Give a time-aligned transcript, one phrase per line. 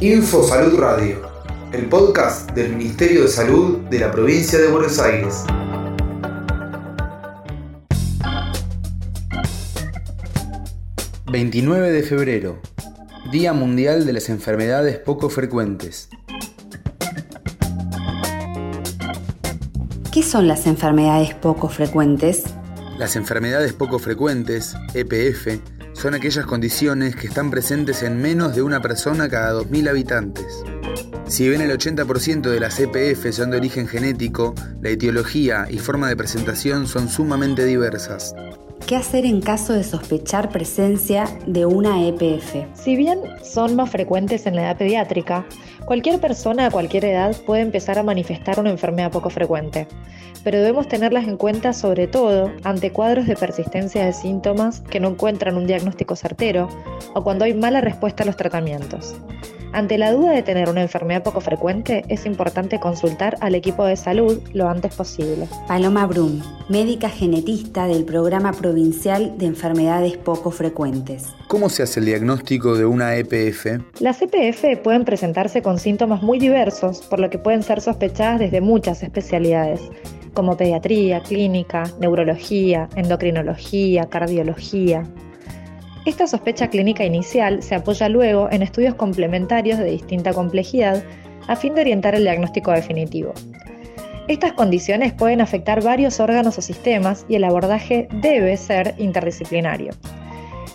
[0.00, 1.22] Info Salud Radio,
[1.72, 5.44] el podcast del Ministerio de Salud de la provincia de Buenos Aires.
[11.26, 12.60] ...29 de febrero...
[13.30, 16.08] ...Día Mundial de las Enfermedades Poco Frecuentes...
[20.12, 22.42] ¿Qué son las enfermedades poco frecuentes?
[22.98, 25.60] Las enfermedades poco frecuentes, EPF,
[26.00, 30.64] son aquellas condiciones que están presentes en menos de una persona cada 2.000 habitantes.
[31.26, 36.08] Si bien el 80% de las EPF son de origen genético, la etiología y forma
[36.08, 38.34] de presentación son sumamente diversas.
[38.90, 42.56] ¿Qué hacer en caso de sospechar presencia de una EPF?
[42.74, 45.46] Si bien son más frecuentes en la edad pediátrica,
[45.84, 49.86] cualquier persona a cualquier edad puede empezar a manifestar una enfermedad poco frecuente,
[50.42, 55.10] pero debemos tenerlas en cuenta sobre todo ante cuadros de persistencia de síntomas que no
[55.10, 56.68] encuentran un diagnóstico certero
[57.14, 59.14] o cuando hay mala respuesta a los tratamientos.
[59.72, 63.94] Ante la duda de tener una enfermedad poco frecuente, es importante consultar al equipo de
[63.94, 65.46] salud lo antes posible.
[65.68, 71.28] Paloma Brum, médica genetista del Programa Provincial de Enfermedades Poco Frecuentes.
[71.46, 73.80] ¿Cómo se hace el diagnóstico de una EPF?
[74.00, 78.60] Las EPF pueden presentarse con síntomas muy diversos, por lo que pueden ser sospechadas desde
[78.60, 79.80] muchas especialidades
[80.34, 85.04] como pediatría, clínica, neurología, endocrinología, cardiología.
[86.06, 91.04] Esta sospecha clínica inicial se apoya luego en estudios complementarios de distinta complejidad
[91.46, 93.34] a fin de orientar el diagnóstico definitivo.
[94.26, 99.92] Estas condiciones pueden afectar varios órganos o sistemas y el abordaje debe ser interdisciplinario.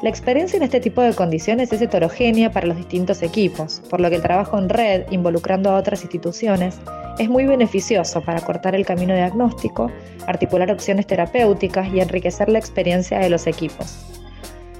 [0.03, 4.09] La experiencia en este tipo de condiciones es heterogénea para los distintos equipos, por lo
[4.09, 6.77] que el trabajo en red, involucrando a otras instituciones,
[7.17, 9.89] es muy beneficioso para cortar el camino diagnóstico,
[10.27, 14.14] articular opciones terapéuticas y enriquecer la experiencia de los equipos.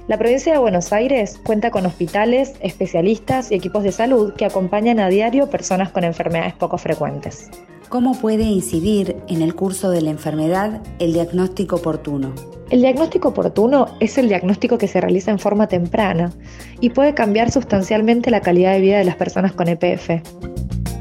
[0.08, 5.00] La provincia de Buenos Aires cuenta con hospitales, especialistas y equipos de salud que acompañan
[5.00, 7.50] a diario personas con enfermedades poco frecuentes.
[7.88, 12.32] ¿Cómo puede incidir en el curso de la enfermedad el diagnóstico oportuno?
[12.70, 16.32] El diagnóstico oportuno es el diagnóstico que se realiza en forma temprana
[16.80, 20.22] y puede cambiar sustancialmente la calidad de vida de las personas con EPF.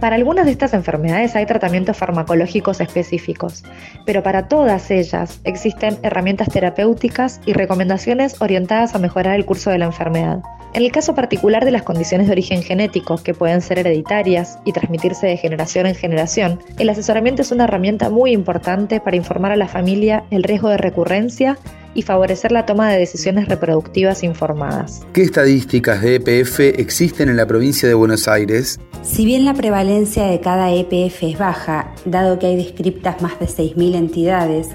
[0.06, 3.64] Para algunas de estas enfermedades hay tratamientos farmacológicos específicos,
[4.06, 9.80] pero para todas ellas existen herramientas terapéuticas y recomendaciones orientadas a mejorar el curso de
[9.80, 10.44] la enfermedad.
[10.76, 14.74] En el caso particular de las condiciones de origen genético, que pueden ser hereditarias y
[14.74, 19.56] transmitirse de generación en generación, el asesoramiento es una herramienta muy importante para informar a
[19.56, 21.58] la familia el riesgo de recurrencia
[21.96, 25.02] y favorecer la toma de decisiones reproductivas informadas.
[25.14, 28.80] ¿Qué estadísticas de EPF existen en la provincia de Buenos Aires?
[29.02, 33.48] Si bien la prevalencia de cada EPF es baja, dado que hay descriptas más de
[33.48, 34.68] 6.000 entidades,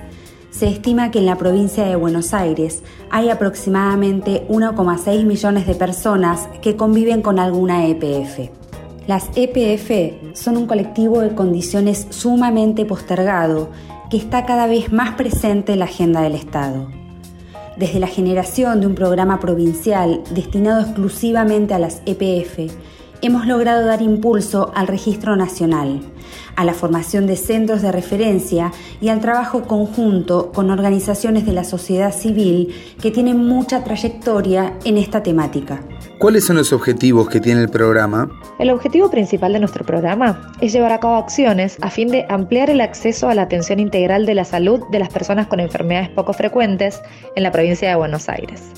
[0.51, 6.49] se estima que en la provincia de Buenos Aires hay aproximadamente 1,6 millones de personas
[6.63, 8.51] que conviven con alguna EPF.
[9.07, 13.71] Las EPF son un colectivo de condiciones sumamente postergado
[14.11, 17.00] que está cada vez más presente en la agenda del Estado
[17.81, 22.71] desde la generación de un programa provincial destinado exclusivamente a las EPF,
[23.23, 26.03] hemos logrado dar impulso al registro nacional,
[26.57, 28.71] a la formación de centros de referencia
[29.01, 32.69] y al trabajo conjunto con organizaciones de la sociedad civil
[33.01, 35.81] que tienen mucha trayectoria en esta temática.
[36.21, 38.29] ¿Cuáles son los objetivos que tiene el programa?
[38.59, 42.69] El objetivo principal de nuestro programa es llevar a cabo acciones a fin de ampliar
[42.69, 46.35] el acceso a la atención integral de la salud de las personas con enfermedades poco
[46.35, 47.01] frecuentes
[47.37, 48.71] en la provincia de Buenos Aires.